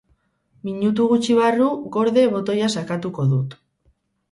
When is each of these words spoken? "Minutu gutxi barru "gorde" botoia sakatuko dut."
"Minutu 0.69 1.05
gutxi 1.11 1.35
barru 1.41 1.67
"gorde" 1.99 2.25
botoia 2.33 2.73
sakatuko 2.79 3.29
dut." 3.37 3.57